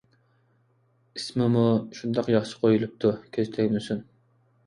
[1.19, 1.65] ئىسمىمۇ
[1.99, 4.01] شۇنداق ياخشى قويۇلۇپتۇ، كۆز تەگمىسۇن!